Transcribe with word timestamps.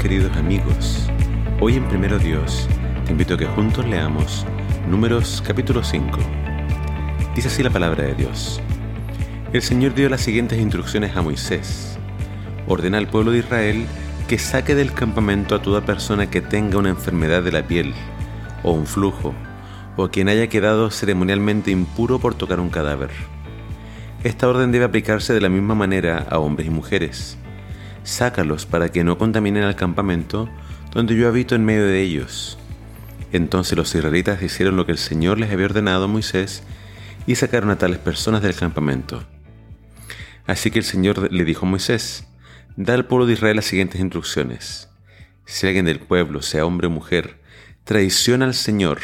queridos 0.00 0.34
amigos. 0.38 1.06
Hoy 1.60 1.74
en 1.76 1.86
Primero 1.86 2.18
Dios 2.18 2.66
te 3.04 3.12
invito 3.12 3.34
a 3.34 3.36
que 3.36 3.44
juntos 3.44 3.84
leamos 3.86 4.46
Números 4.88 5.44
capítulo 5.46 5.84
5. 5.84 6.18
Dice 7.34 7.48
así 7.48 7.62
la 7.62 7.68
palabra 7.68 8.04
de 8.04 8.14
Dios. 8.14 8.58
El 9.52 9.60
Señor 9.60 9.94
dio 9.94 10.08
las 10.08 10.22
siguientes 10.22 10.58
instrucciones 10.58 11.14
a 11.14 11.20
Moisés. 11.20 11.98
Ordena 12.68 12.96
al 12.96 13.08
pueblo 13.08 13.32
de 13.32 13.40
Israel 13.40 13.84
que 14.28 14.38
saque 14.38 14.74
del 14.74 14.94
campamento 14.94 15.54
a 15.54 15.60
toda 15.60 15.84
persona 15.84 16.30
que 16.30 16.40
tenga 16.40 16.78
una 16.78 16.88
enfermedad 16.88 17.42
de 17.42 17.52
la 17.52 17.66
piel, 17.66 17.92
o 18.62 18.72
un 18.72 18.86
flujo, 18.86 19.34
o 19.96 20.08
quien 20.08 20.30
haya 20.30 20.48
quedado 20.48 20.90
ceremonialmente 20.90 21.70
impuro 21.70 22.18
por 22.18 22.34
tocar 22.34 22.60
un 22.60 22.70
cadáver. 22.70 23.10
Esta 24.24 24.48
orden 24.48 24.72
debe 24.72 24.86
aplicarse 24.86 25.34
de 25.34 25.42
la 25.42 25.50
misma 25.50 25.74
manera 25.74 26.26
a 26.30 26.38
hombres 26.38 26.66
y 26.66 26.70
mujeres 26.70 27.36
sácalos 28.02 28.66
para 28.66 28.90
que 28.90 29.04
no 29.04 29.18
contaminen 29.18 29.64
al 29.64 29.76
campamento 29.76 30.48
donde 30.92 31.16
yo 31.16 31.28
habito 31.28 31.54
en 31.54 31.64
medio 31.64 31.86
de 31.86 32.00
ellos. 32.00 32.58
Entonces 33.32 33.76
los 33.76 33.94
israelitas 33.94 34.42
hicieron 34.42 34.76
lo 34.76 34.86
que 34.86 34.92
el 34.92 34.98
Señor 34.98 35.38
les 35.38 35.52
había 35.52 35.66
ordenado 35.66 36.04
a 36.04 36.08
Moisés 36.08 36.62
y 37.26 37.36
sacaron 37.36 37.70
a 37.70 37.78
tales 37.78 37.98
personas 37.98 38.42
del 38.42 38.54
campamento. 38.54 39.24
Así 40.46 40.70
que 40.70 40.80
el 40.80 40.84
Señor 40.84 41.32
le 41.32 41.44
dijo 41.44 41.66
a 41.66 41.68
Moisés, 41.68 42.26
da 42.76 42.94
al 42.94 43.06
pueblo 43.06 43.26
de 43.26 43.34
Israel 43.34 43.56
las 43.56 43.66
siguientes 43.66 44.00
instrucciones. 44.00 44.88
Si 45.44 45.66
alguien 45.66 45.84
del 45.84 46.00
pueblo, 46.00 46.42
sea 46.42 46.66
hombre 46.66 46.88
o 46.88 46.90
mujer, 46.90 47.40
traiciona 47.84 48.46
al 48.46 48.54
Señor 48.54 49.00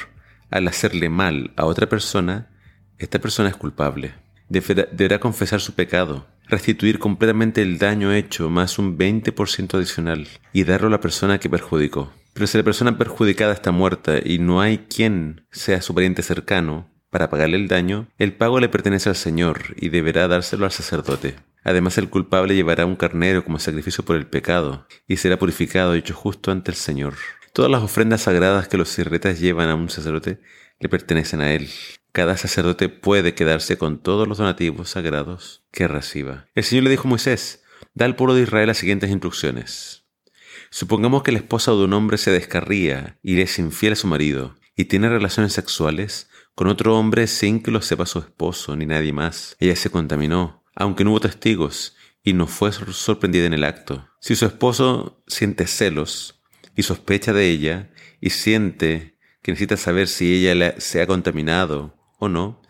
al 0.51 0.67
hacerle 0.69 1.09
mal 1.09 1.53
a 1.57 1.67
otra 1.67 1.89
persona, 1.89 2.51
esta 2.99 3.21
persona 3.21 3.49
es 3.49 3.57
culpable. 3.57 4.15
Deberá 4.49 5.19
confesar 5.21 5.61
su 5.61 5.75
pecado 5.75 6.27
restituir 6.49 6.99
completamente 6.99 7.63
el 7.63 7.79
daño 7.79 8.13
hecho 8.13 8.49
más 8.51 8.79
un 8.79 8.97
20% 8.97 9.75
adicional 9.75 10.29
y 10.53 10.65
darlo 10.65 10.89
a 10.89 10.91
la 10.91 11.01
persona 11.01 11.39
que 11.39 11.51
perjudicó. 11.51 12.13
Pero 12.33 12.47
si 12.47 12.59
la 12.59 12.65
persona 12.65 12.99
perjudicada 12.99 13.53
está 13.53 13.73
muerta 13.73 14.19
y 14.23 14.39
no 14.39 14.61
hay 14.61 14.79
quien 14.79 15.47
sea 15.51 15.83
su 15.83 15.95
pariente 15.95 16.23
cercano 16.23 16.89
para 17.11 17.31
pagarle 17.31 17.57
el 17.57 17.69
daño, 17.69 18.09
el 18.19 18.35
pago 18.35 18.61
le 18.61 18.69
pertenece 18.69 19.09
al 19.09 19.17
Señor 19.17 19.75
y 19.77 19.89
deberá 19.89 20.29
dárselo 20.29 20.67
al 20.67 20.73
sacerdote. 20.73 21.37
Además, 21.65 21.99
el 21.99 22.09
culpable 22.09 22.55
llevará 22.55 22.87
un 22.87 22.95
carnero 22.95 23.43
como 23.43 23.59
sacrificio 23.59 24.05
por 24.05 24.17
el 24.17 24.27
pecado 24.27 24.87
y 25.09 25.17
será 25.17 25.39
purificado 25.39 25.97
y 25.97 26.01
hecho 26.01 26.15
justo 26.15 26.53
ante 26.53 26.71
el 26.71 26.77
Señor. 26.77 27.15
Todas 27.53 27.71
las 27.71 27.83
ofrendas 27.83 28.23
sagradas 28.23 28.69
que 28.69 28.77
los 28.77 28.97
israelitas 28.97 29.41
llevan 29.41 29.71
a 29.71 29.75
un 29.75 29.89
sacerdote 29.89 30.39
le 30.79 30.89
pertenecen 30.89 31.41
a 31.41 31.53
él. 31.55 31.69
Cada 32.17 32.39
sacerdote 32.39 32.89
puede 32.89 33.35
quedarse 33.35 33.77
con 33.77 33.99
todos 33.99 34.27
los 34.27 34.39
donativos 34.39 34.89
sagrados 34.89 35.67
que 35.71 35.87
reciba. 35.87 36.47
El 36.55 36.65
Señor 36.65 36.85
le 36.85 36.91
dijo 36.91 37.07
a 37.07 37.11
Moisés, 37.11 37.63
da 37.93 38.07
al 38.07 38.17
pueblo 38.17 38.33
de 38.33 38.41
Israel 38.41 38.69
las 38.69 38.79
siguientes 38.79 39.11
instrucciones. 39.11 40.07
Supongamos 40.71 41.23
que 41.23 41.33
la 41.33 41.41
esposa 41.41 41.73
de 41.73 41.85
un 41.85 41.93
hombre 41.93 42.17
se 42.17 42.31
descarría 42.31 43.19
y 43.23 43.35
le 43.35 43.43
es 43.43 43.59
infiel 43.59 43.93
a 43.93 43.97
su 43.97 44.07
marido 44.07 44.57
y 44.75 44.87
tiene 44.87 45.11
relaciones 45.11 45.53
sexuales 45.53 46.31
con 46.55 46.69
otro 46.69 46.99
hombre 46.99 47.27
sin 47.27 47.63
que 47.63 47.71
lo 47.71 47.83
sepa 47.83 48.07
su 48.07 48.21
esposo 48.21 48.77
ni 48.77 48.87
nadie 48.87 49.13
más. 49.13 49.55
Ella 49.61 49.77
se 49.77 49.91
contaminó, 49.91 50.65
aunque 50.75 51.05
no 51.05 51.11
hubo 51.11 51.21
testigos, 51.21 51.97
y 52.23 52.33
no 52.33 52.47
fue 52.47 52.73
sorprendida 52.73 53.45
en 53.45 53.53
el 53.53 53.65
acto. 53.65 54.09
Si 54.21 54.37
su 54.37 54.47
esposo 54.47 55.23
siente 55.27 55.67
celos 55.67 56.41
y 56.75 56.83
sospecha 56.83 57.35
de 57.35 57.51
ella 57.51 57.91
y 58.23 58.31
siente 58.31 59.19
que 59.43 59.53
necesita 59.53 59.77
saber 59.77 60.09
si 60.09 60.35
ella 60.47 60.81
se 60.81 61.03
ha 61.03 61.07
contaminado 61.07 61.96
o 62.19 62.29
no, 62.29 62.61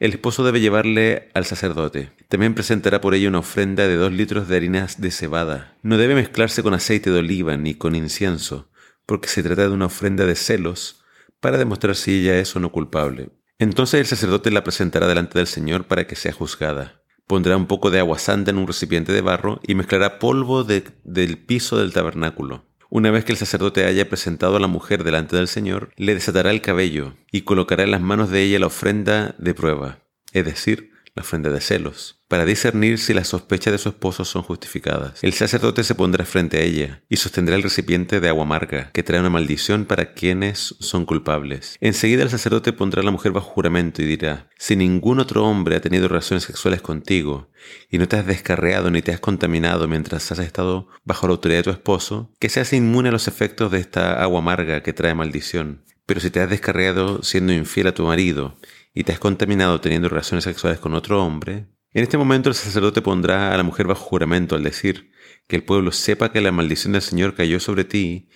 el 0.00 0.10
esposo 0.12 0.44
debe 0.44 0.60
llevarle 0.60 1.30
al 1.34 1.46
sacerdote. 1.46 2.12
También 2.28 2.54
presentará 2.54 3.00
por 3.00 3.14
ello 3.14 3.28
una 3.28 3.38
ofrenda 3.38 3.86
de 3.86 3.96
dos 3.96 4.12
litros 4.12 4.48
de 4.48 4.56
harinas 4.56 5.00
de 5.00 5.10
cebada. 5.10 5.76
No 5.82 5.96
debe 5.96 6.14
mezclarse 6.14 6.62
con 6.62 6.74
aceite 6.74 7.10
de 7.10 7.20
oliva 7.20 7.56
ni 7.56 7.74
con 7.74 7.94
incienso, 7.94 8.68
porque 9.06 9.28
se 9.28 9.42
trata 9.42 9.62
de 9.62 9.74
una 9.74 9.86
ofrenda 9.86 10.26
de 10.26 10.34
celos 10.34 11.04
para 11.40 11.58
demostrar 11.58 11.94
si 11.94 12.20
ella 12.20 12.38
es 12.38 12.54
o 12.56 12.60
no 12.60 12.72
culpable. 12.72 13.30
Entonces 13.58 14.00
el 14.00 14.06
sacerdote 14.06 14.50
la 14.50 14.64
presentará 14.64 15.06
delante 15.06 15.38
del 15.38 15.46
Señor 15.46 15.84
para 15.84 16.06
que 16.06 16.16
sea 16.16 16.32
juzgada. 16.32 17.02
Pondrá 17.26 17.56
un 17.56 17.66
poco 17.66 17.90
de 17.90 18.00
agua 18.00 18.18
santa 18.18 18.50
en 18.50 18.58
un 18.58 18.66
recipiente 18.66 19.12
de 19.12 19.20
barro 19.20 19.60
y 19.66 19.74
mezclará 19.74 20.18
polvo 20.18 20.64
del 20.64 21.38
piso 21.38 21.78
del 21.78 21.92
tabernáculo. 21.92 22.66
Una 22.90 23.10
vez 23.10 23.24
que 23.24 23.32
el 23.32 23.38
sacerdote 23.38 23.84
haya 23.84 24.08
presentado 24.08 24.56
a 24.56 24.60
la 24.60 24.66
mujer 24.66 25.04
delante 25.04 25.36
del 25.36 25.48
Señor, 25.48 25.90
le 25.96 26.14
desatará 26.14 26.50
el 26.50 26.60
cabello 26.62 27.14
y 27.32 27.42
colocará 27.42 27.82
en 27.82 27.90
las 27.90 28.00
manos 28.00 28.30
de 28.30 28.42
ella 28.42 28.58
la 28.58 28.66
ofrenda 28.66 29.34
de 29.38 29.54
prueba, 29.54 29.98
es 30.32 30.44
decir, 30.44 30.93
la 31.14 31.22
ofrenda 31.22 31.50
de 31.50 31.60
celos, 31.60 32.20
para 32.26 32.44
discernir 32.44 32.98
si 32.98 33.14
las 33.14 33.28
sospechas 33.28 33.72
de 33.72 33.78
su 33.78 33.88
esposo 33.88 34.24
son 34.24 34.42
justificadas. 34.42 35.22
El 35.22 35.32
sacerdote 35.32 35.84
se 35.84 35.94
pondrá 35.94 36.24
frente 36.24 36.58
a 36.58 36.62
ella 36.62 37.04
y 37.08 37.16
sostendrá 37.18 37.54
el 37.54 37.62
recipiente 37.62 38.18
de 38.18 38.28
agua 38.28 38.42
amarga, 38.42 38.90
que 38.92 39.04
trae 39.04 39.20
una 39.20 39.30
maldición 39.30 39.84
para 39.84 40.14
quienes 40.14 40.74
son 40.80 41.06
culpables. 41.06 41.76
Enseguida 41.80 42.24
el 42.24 42.30
sacerdote 42.30 42.72
pondrá 42.72 43.02
a 43.02 43.04
la 43.04 43.12
mujer 43.12 43.30
bajo 43.30 43.50
juramento 43.50 44.02
y 44.02 44.06
dirá, 44.06 44.48
si 44.58 44.74
ningún 44.74 45.20
otro 45.20 45.44
hombre 45.44 45.76
ha 45.76 45.80
tenido 45.80 46.08
relaciones 46.08 46.42
sexuales 46.42 46.82
contigo, 46.82 47.48
y 47.88 47.98
no 47.98 48.08
te 48.08 48.16
has 48.16 48.26
descarreado 48.26 48.90
ni 48.90 49.00
te 49.00 49.12
has 49.12 49.20
contaminado 49.20 49.86
mientras 49.86 50.32
has 50.32 50.40
estado 50.40 50.88
bajo 51.04 51.28
la 51.28 51.34
autoridad 51.34 51.60
de 51.60 51.64
tu 51.64 51.70
esposo, 51.70 52.32
que 52.40 52.48
seas 52.48 52.72
inmune 52.72 53.10
a 53.10 53.12
los 53.12 53.28
efectos 53.28 53.70
de 53.70 53.78
esta 53.78 54.20
agua 54.20 54.40
amarga 54.40 54.82
que 54.82 54.92
trae 54.92 55.14
maldición. 55.14 55.84
Pero 56.06 56.20
si 56.20 56.30
te 56.30 56.40
has 56.40 56.50
descarreado 56.50 57.22
siendo 57.22 57.52
infiel 57.52 57.86
a 57.86 57.94
tu 57.94 58.04
marido, 58.04 58.56
y 58.94 59.04
te 59.04 59.12
has 59.12 59.18
contaminado 59.18 59.80
teniendo 59.80 60.08
relaciones 60.08 60.44
sexuales 60.44 60.78
con 60.78 60.94
otro 60.94 61.22
hombre, 61.22 61.66
en 61.90 62.02
este 62.02 62.16
momento 62.16 62.48
el 62.48 62.54
sacerdote 62.54 63.02
pondrá 63.02 63.52
a 63.52 63.56
la 63.56 63.62
mujer 63.62 63.86
bajo 63.86 64.04
juramento 64.04 64.54
al 64.54 64.62
decir 64.62 65.10
que 65.46 65.56
el 65.56 65.64
pueblo 65.64 65.92
sepa 65.92 66.32
que 66.32 66.40
la 66.40 66.52
maldición 66.52 66.92
del 66.94 67.02
Señor 67.02 67.34
cayó 67.34 67.60
sobre 67.60 67.84
ti 67.84 68.28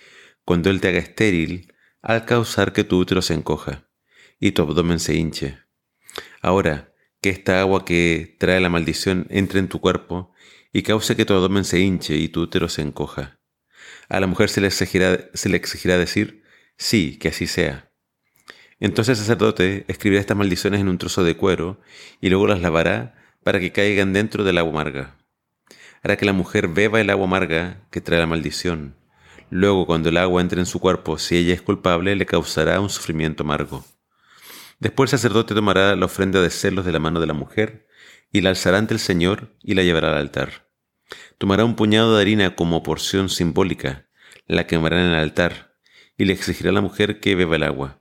cuando 0.45 0.69
Él 0.69 0.81
te 0.81 0.89
haga 0.89 0.99
estéril 0.99 1.73
al 2.01 2.25
causar 2.25 2.73
que 2.73 2.83
tu 2.83 2.99
útero 2.99 3.21
se 3.21 3.33
encoja 3.33 3.89
y 4.39 4.51
tu 4.51 4.61
abdomen 4.61 4.99
se 4.99 5.15
hinche. 5.15 5.59
Ahora, 6.41 6.93
que 7.21 7.29
esta 7.29 7.59
agua 7.59 7.83
que 7.83 8.37
trae 8.39 8.61
la 8.61 8.69
maldición 8.69 9.27
entre 9.29 9.59
en 9.59 9.67
tu 9.67 9.81
cuerpo 9.81 10.33
y 10.71 10.83
cause 10.83 11.15
que 11.15 11.25
tu 11.25 11.33
abdomen 11.33 11.65
se 11.65 11.79
hinche 11.79 12.15
y 12.15 12.29
tu 12.29 12.41
útero 12.41 12.69
se 12.69 12.81
encoja. 12.81 13.41
A 14.07 14.19
la 14.19 14.27
mujer 14.27 14.49
se 14.49 14.61
le 14.61 14.67
exigirá, 14.67 15.29
se 15.33 15.49
le 15.49 15.57
exigirá 15.57 15.97
decir, 15.97 16.43
sí, 16.77 17.17
que 17.17 17.29
así 17.29 17.47
sea. 17.47 17.88
Entonces 18.79 19.17
el 19.17 19.25
sacerdote 19.25 19.85
escribirá 19.87 20.21
estas 20.21 20.37
maldiciones 20.37 20.79
en 20.79 20.87
un 20.87 20.97
trozo 20.97 21.23
de 21.23 21.35
cuero 21.35 21.79
y 22.21 22.29
luego 22.29 22.47
las 22.47 22.61
lavará 22.61 23.15
para 23.43 23.59
que 23.59 23.71
caigan 23.71 24.13
dentro 24.13 24.43
del 24.43 24.57
agua 24.57 24.71
amarga. 24.71 25.17
Hará 26.01 26.15
que 26.15 26.25
la 26.25 26.33
mujer 26.33 26.69
beba 26.69 27.01
el 27.01 27.09
agua 27.09 27.25
amarga 27.25 27.81
que 27.91 27.99
trae 27.99 28.19
la 28.19 28.25
maldición. 28.25 28.95
Luego, 29.49 29.85
cuando 29.85 30.09
el 30.09 30.17
agua 30.17 30.41
entre 30.41 30.59
en 30.59 30.65
su 30.65 30.79
cuerpo, 30.79 31.17
si 31.17 31.35
ella 31.35 31.53
es 31.53 31.61
culpable, 31.61 32.15
le 32.15 32.25
causará 32.25 32.79
un 32.79 32.89
sufrimiento 32.89 33.43
amargo. 33.43 33.83
Después 34.79 35.11
el 35.11 35.19
sacerdote 35.19 35.53
tomará 35.53 35.95
la 35.95 36.05
ofrenda 36.05 36.41
de 36.41 36.49
celos 36.49 36.85
de 36.85 36.93
la 36.93 36.99
mano 36.99 37.19
de 37.19 37.27
la 37.27 37.33
mujer 37.33 37.87
y 38.31 38.41
la 38.41 38.49
alzará 38.49 38.77
ante 38.77 38.93
el 38.93 38.99
Señor 38.99 39.55
y 39.61 39.73
la 39.73 39.83
llevará 39.83 40.11
al 40.11 40.17
altar. 40.17 40.69
Tomará 41.37 41.65
un 41.65 41.75
puñado 41.75 42.15
de 42.15 42.21
harina 42.21 42.55
como 42.55 42.83
porción 42.83 43.27
simbólica, 43.29 44.07
la 44.45 44.67
quemará 44.67 45.01
en 45.01 45.11
el 45.11 45.15
altar 45.15 45.75
y 46.17 46.25
le 46.25 46.33
exigirá 46.33 46.69
a 46.69 46.73
la 46.73 46.81
mujer 46.81 47.19
que 47.19 47.35
beba 47.35 47.55
el 47.55 47.63
agua. 47.63 47.98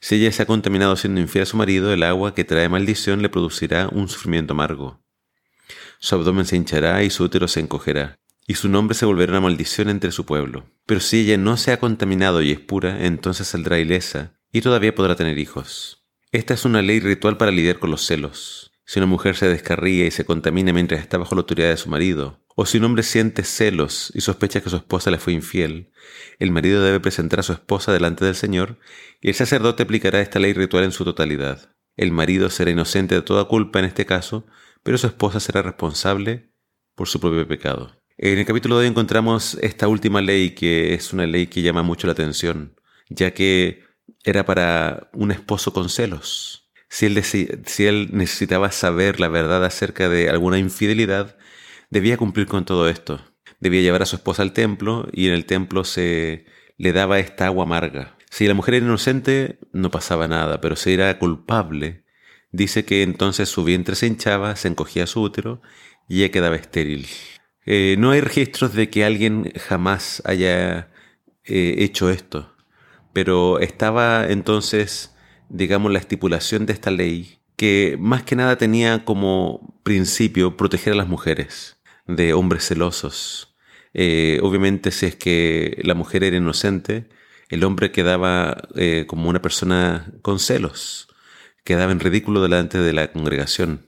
Si 0.00 0.16
ella 0.16 0.32
se 0.32 0.42
ha 0.42 0.46
contaminado 0.46 0.96
siendo 0.96 1.20
infiel 1.20 1.42
a 1.42 1.46
su 1.46 1.56
marido, 1.56 1.92
el 1.92 2.02
agua 2.02 2.34
que 2.34 2.44
trae 2.44 2.68
maldición 2.68 3.22
le 3.22 3.28
producirá 3.28 3.88
un 3.88 4.08
sufrimiento 4.08 4.52
amargo. 4.52 5.00
Su 5.98 6.16
abdomen 6.16 6.46
se 6.46 6.56
hinchará 6.56 7.02
y 7.04 7.10
su 7.10 7.24
útero 7.24 7.46
se 7.46 7.60
encogerá, 7.60 8.18
y 8.46 8.54
su 8.54 8.68
nombre 8.68 8.94
se 8.94 9.06
volverá 9.06 9.32
una 9.32 9.42
maldición 9.42 9.88
entre 9.88 10.10
su 10.10 10.26
pueblo. 10.26 10.66
Pero 10.86 11.00
si 11.00 11.20
ella 11.20 11.36
no 11.36 11.56
se 11.56 11.72
ha 11.72 11.78
contaminado 11.78 12.42
y 12.42 12.50
es 12.50 12.58
pura, 12.58 13.04
entonces 13.06 13.46
saldrá 13.46 13.78
ilesa 13.78 14.34
y 14.52 14.60
todavía 14.60 14.94
podrá 14.94 15.14
tener 15.14 15.38
hijos. 15.38 16.04
Esta 16.32 16.54
es 16.54 16.64
una 16.64 16.82
ley 16.82 16.98
ritual 16.98 17.36
para 17.36 17.52
lidiar 17.52 17.78
con 17.78 17.90
los 17.90 18.04
celos. 18.04 18.72
Si 18.84 18.98
una 18.98 19.06
mujer 19.06 19.36
se 19.36 19.48
descarría 19.48 20.06
y 20.06 20.10
se 20.10 20.24
contamina 20.24 20.72
mientras 20.72 21.00
está 21.00 21.18
bajo 21.18 21.34
la 21.34 21.42
autoridad 21.42 21.70
de 21.70 21.76
su 21.76 21.88
marido, 21.88 22.40
o 22.54 22.66
si 22.66 22.78
un 22.78 22.84
hombre 22.84 23.02
siente 23.02 23.44
celos 23.44 24.12
y 24.14 24.20
sospecha 24.20 24.60
que 24.60 24.70
su 24.70 24.76
esposa 24.76 25.10
le 25.10 25.18
fue 25.18 25.32
infiel, 25.32 25.92
el 26.38 26.50
marido 26.50 26.82
debe 26.82 27.00
presentar 27.00 27.40
a 27.40 27.42
su 27.42 27.52
esposa 27.52 27.92
delante 27.92 28.24
del 28.24 28.34
Señor 28.34 28.78
y 29.20 29.28
el 29.28 29.34
sacerdote 29.34 29.84
aplicará 29.84 30.20
esta 30.20 30.38
ley 30.38 30.52
ritual 30.52 30.84
en 30.84 30.92
su 30.92 31.04
totalidad. 31.04 31.74
El 31.96 32.12
marido 32.12 32.50
será 32.50 32.70
inocente 32.70 33.14
de 33.14 33.22
toda 33.22 33.44
culpa 33.44 33.78
en 33.78 33.84
este 33.84 34.06
caso, 34.06 34.46
pero 34.82 34.98
su 34.98 35.06
esposa 35.06 35.40
será 35.40 35.62
responsable 35.62 36.50
por 36.94 37.08
su 37.08 37.20
propio 37.20 37.46
pecado. 37.46 37.96
En 38.18 38.38
el 38.38 38.46
capítulo 38.46 38.76
de 38.76 38.82
hoy 38.82 38.90
encontramos 38.90 39.58
esta 39.60 39.88
última 39.88 40.20
ley 40.20 40.50
que 40.50 40.94
es 40.94 41.12
una 41.12 41.26
ley 41.26 41.46
que 41.46 41.62
llama 41.62 41.82
mucho 41.82 42.06
la 42.06 42.12
atención, 42.12 42.76
ya 43.08 43.32
que 43.32 43.84
era 44.24 44.44
para 44.44 45.10
un 45.12 45.32
esposo 45.32 45.72
con 45.72 45.88
celos. 45.88 46.70
Si 46.88 47.06
él, 47.06 47.22
si 47.24 47.86
él 47.86 48.10
necesitaba 48.12 48.70
saber 48.70 49.18
la 49.18 49.28
verdad 49.28 49.64
acerca 49.64 50.08
de 50.08 50.28
alguna 50.28 50.58
infidelidad, 50.58 51.36
debía 51.92 52.16
cumplir 52.16 52.46
con 52.46 52.64
todo 52.64 52.88
esto. 52.88 53.20
Debía 53.60 53.82
llevar 53.82 54.00
a 54.00 54.06
su 54.06 54.16
esposa 54.16 54.42
al 54.42 54.54
templo 54.54 55.08
y 55.12 55.28
en 55.28 55.34
el 55.34 55.44
templo 55.44 55.84
se 55.84 56.46
le 56.78 56.92
daba 56.94 57.18
esta 57.18 57.44
agua 57.44 57.64
amarga. 57.64 58.16
Si 58.30 58.48
la 58.48 58.54
mujer 58.54 58.74
era 58.74 58.86
inocente, 58.86 59.58
no 59.74 59.90
pasaba 59.90 60.26
nada, 60.26 60.62
pero 60.62 60.74
si 60.74 60.94
era 60.94 61.18
culpable, 61.18 62.04
dice 62.50 62.86
que 62.86 63.02
entonces 63.02 63.50
su 63.50 63.62
vientre 63.62 63.94
se 63.94 64.06
hinchaba, 64.06 64.56
se 64.56 64.68
encogía 64.68 65.06
su 65.06 65.20
útero 65.20 65.60
y 66.08 66.22
ella 66.22 66.32
quedaba 66.32 66.56
estéril. 66.56 67.06
Eh, 67.66 67.96
no 67.98 68.10
hay 68.10 68.22
registros 68.22 68.72
de 68.72 68.88
que 68.88 69.04
alguien 69.04 69.52
jamás 69.68 70.22
haya 70.24 70.90
eh, 71.44 71.74
hecho 71.76 72.08
esto, 72.08 72.56
pero 73.12 73.60
estaba 73.60 74.28
entonces, 74.30 75.14
digamos, 75.50 75.92
la 75.92 75.98
estipulación 75.98 76.64
de 76.64 76.72
esta 76.72 76.90
ley 76.90 77.38
que 77.56 77.96
más 78.00 78.22
que 78.22 78.34
nada 78.34 78.56
tenía 78.56 79.04
como 79.04 79.78
principio 79.84 80.56
proteger 80.56 80.94
a 80.94 80.96
las 80.96 81.06
mujeres 81.06 81.81
de 82.06 82.32
hombres 82.34 82.66
celosos. 82.66 83.56
Eh, 83.94 84.40
obviamente 84.42 84.90
si 84.90 85.06
es 85.06 85.16
que 85.16 85.80
la 85.84 85.94
mujer 85.94 86.24
era 86.24 86.36
inocente, 86.36 87.08
el 87.48 87.64
hombre 87.64 87.92
quedaba 87.92 88.68
como 89.06 89.28
una 89.28 89.42
persona 89.42 90.10
con 90.22 90.38
celos, 90.38 91.08
quedaba 91.64 91.92
en 91.92 92.00
ridículo 92.00 92.42
delante 92.42 92.78
de 92.78 92.92
la 92.92 93.12
congregación. 93.12 93.86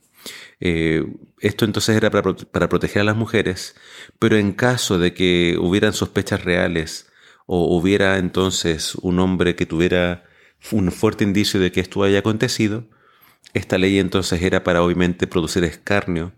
Eh, 0.61 1.05
esto 1.41 1.65
entonces 1.65 1.97
era 1.97 2.11
para, 2.11 2.35
para, 2.35 2.69
proteger 2.69 3.03
a 3.03 3.05
las 3.05 3.17
mujeres, 3.17 3.75
pero 4.19 4.37
en 4.37 4.53
caso 4.53 4.99
de 4.99 5.13
que 5.13 5.57
hubieran 5.61 5.93
sospechas 5.93 6.45
reales 6.45 7.11
o 7.47 7.77
hubiera 7.77 8.19
entonces 8.19 8.95
un 8.97 9.19
hombre 9.19 9.57
que 9.57 9.67
tuviera 9.67 10.25
un 10.71 10.91
fuerte 10.93 11.25
indicio 11.25 11.61
de 11.61 11.73
que 11.73 11.81
esto 11.81 12.03
haya 12.03 12.21
acontecido, 12.21 12.89
esta 13.53 13.79
ley 13.79 13.99
entonces 13.99 14.43
era 14.43 14.65
para 14.65 14.83
obviamente 14.83 15.27
producir 15.27 15.65
escarnio 15.65 16.33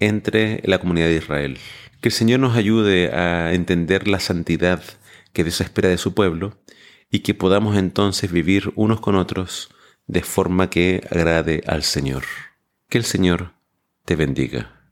entre 0.00 0.60
la 0.64 0.78
comunidad 0.78 1.06
de 1.06 1.16
Israel. 1.16 1.58
Que 2.00 2.08
el 2.08 2.12
Señor 2.12 2.40
nos 2.40 2.56
ayude 2.56 3.12
a 3.12 3.52
entender 3.54 4.08
la 4.08 4.20
santidad 4.20 4.82
que 5.32 5.44
Dios 5.44 5.60
espera 5.60 5.88
de 5.88 5.98
su 5.98 6.14
pueblo 6.14 6.58
y 7.10 7.20
que 7.20 7.34
podamos 7.34 7.76
entonces 7.76 8.30
vivir 8.30 8.72
unos 8.76 9.00
con 9.00 9.14
otros 9.16 9.70
de 10.06 10.22
forma 10.22 10.70
que 10.70 11.06
agrade 11.10 11.62
al 11.66 11.82
Señor. 11.82 12.24
Que 12.88 12.98
el 12.98 13.04
Señor 13.04 13.52
te 14.04 14.16
bendiga. 14.16 14.83